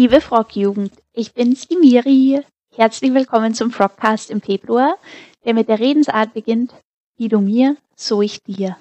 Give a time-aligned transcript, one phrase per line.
[0.00, 2.40] Liebe Frog-Jugend, ich bin's, die Miri.
[2.74, 4.96] Herzlich willkommen zum Frogcast im Februar,
[5.44, 6.72] der mit der Redensart beginnt,
[7.18, 8.78] wie du mir, so ich dir.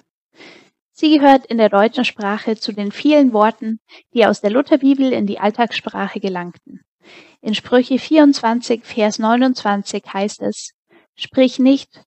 [0.94, 3.82] Sie gehört in der deutschen Sprache zu den vielen Worten,
[4.14, 6.86] die aus der Lutherbibel in die Alltagssprache gelangten.
[7.42, 10.72] In Sprüche 24, Vers 29 heißt es,
[11.16, 12.02] Sprich nicht,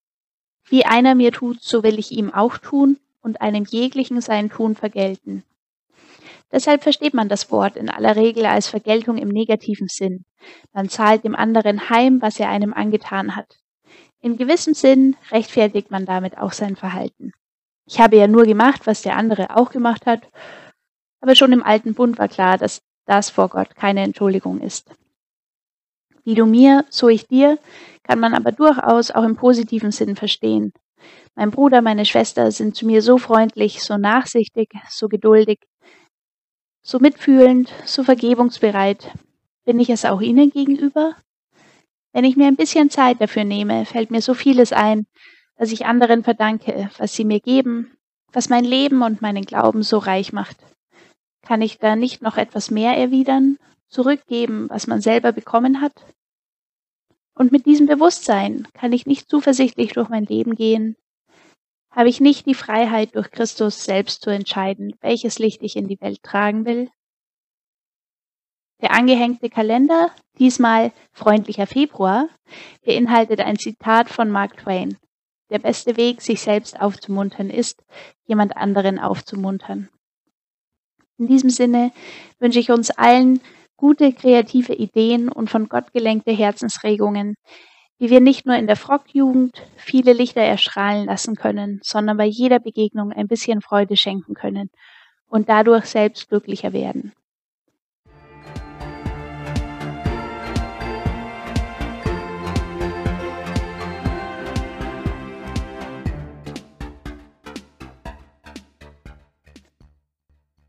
[0.71, 4.74] wie einer mir tut, so will ich ihm auch tun und einem jeglichen sein Tun
[4.74, 5.45] vergelten.
[6.52, 10.24] Deshalb versteht man das Wort in aller Regel als Vergeltung im negativen Sinn.
[10.73, 13.59] Man zahlt dem anderen heim, was er einem angetan hat.
[14.20, 17.33] In gewissem Sinn rechtfertigt man damit auch sein Verhalten.
[17.87, 20.29] Ich habe ja nur gemacht, was der andere auch gemacht hat,
[21.20, 24.90] aber schon im alten Bund war klar, dass das vor Gott keine Entschuldigung ist.
[26.24, 27.59] Wie du mir, so ich dir,
[28.05, 30.73] kann man aber durchaus auch im positiven Sinn verstehen.
[31.34, 35.59] Mein Bruder, meine Schwester sind zu mir so freundlich, so nachsichtig, so geduldig,
[36.83, 39.13] so mitfühlend, so vergebungsbereit.
[39.65, 41.16] Bin ich es auch Ihnen gegenüber?
[42.13, 45.07] Wenn ich mir ein bisschen Zeit dafür nehme, fällt mir so vieles ein,
[45.57, 47.97] dass ich anderen verdanke, was sie mir geben,
[48.33, 50.57] was mein Leben und meinen Glauben so reich macht.
[51.43, 53.59] Kann ich da nicht noch etwas mehr erwidern,
[53.89, 55.93] zurückgeben, was man selber bekommen hat?
[57.35, 60.96] Und mit diesem Bewusstsein kann ich nicht zuversichtlich durch mein Leben gehen,
[61.93, 66.00] habe ich nicht die Freiheit, durch Christus selbst zu entscheiden, welches Licht ich in die
[66.00, 66.91] Welt tragen will?
[68.81, 72.28] Der angehängte Kalender, diesmal freundlicher Februar,
[72.84, 74.99] beinhaltet ein Zitat von Mark Twain.
[75.50, 77.84] Der beste Weg, sich selbst aufzumuntern, ist,
[78.27, 79.88] jemand anderen aufzumuntern.
[81.19, 81.93] In diesem Sinne
[82.41, 83.41] wünsche ich uns allen
[83.77, 87.37] gute kreative Ideen und von Gott gelenkte Herzensregungen,
[88.03, 92.59] wie wir nicht nur in der Frockjugend viele Lichter erstrahlen lassen können, sondern bei jeder
[92.59, 94.71] Begegnung ein bisschen Freude schenken können
[95.29, 97.12] und dadurch selbst glücklicher werden.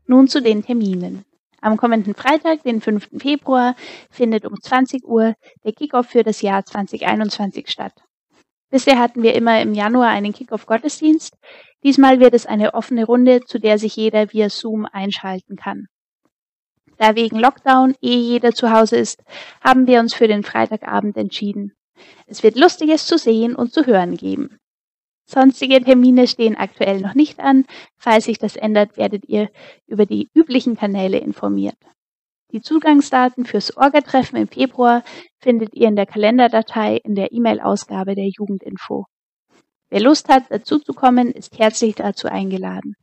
[0.06, 1.24] Nun zu den Terminen.
[1.64, 3.08] Am kommenden Freitag, den 5.
[3.16, 3.74] Februar,
[4.10, 7.94] findet um 20 Uhr der Kickoff für das Jahr 2021 statt.
[8.68, 11.38] Bisher hatten wir immer im Januar einen Kickoff-Gottesdienst.
[11.82, 15.86] Diesmal wird es eine offene Runde, zu der sich jeder via Zoom einschalten kann.
[16.98, 19.24] Da wegen Lockdown eh jeder zu Hause ist,
[19.62, 21.72] haben wir uns für den Freitagabend entschieden.
[22.26, 24.58] Es wird Lustiges zu sehen und zu hören geben.
[25.26, 27.64] Sonstige Termine stehen aktuell noch nicht an.
[27.96, 29.50] Falls sich das ändert, werdet ihr
[29.86, 31.78] über die üblichen Kanäle informiert.
[32.52, 35.02] Die Zugangsdaten fürs Orga-Treffen im Februar
[35.40, 39.06] findet ihr in der Kalenderdatei in der E-Mail-Ausgabe der Jugendinfo.
[39.90, 42.94] Wer Lust hat, dazuzukommen, ist herzlich dazu eingeladen.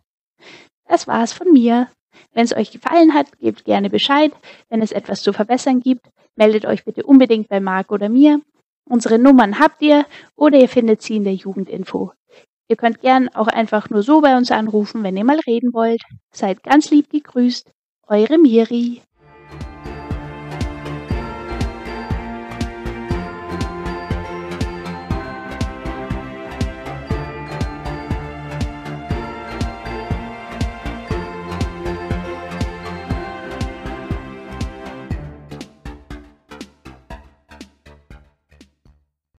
[0.87, 1.89] Das war's von mir.
[2.33, 4.31] Wenn es euch gefallen hat, gebt gerne Bescheid.
[4.69, 8.41] Wenn es etwas zu verbessern gibt, meldet euch bitte unbedingt bei Marc oder mir.
[8.91, 12.11] Unsere Nummern habt ihr oder ihr findet sie in der Jugendinfo.
[12.67, 16.01] Ihr könnt gern auch einfach nur so bei uns anrufen, wenn ihr mal reden wollt.
[16.33, 17.71] Seid ganz lieb gegrüßt.
[18.07, 19.01] Eure Miri.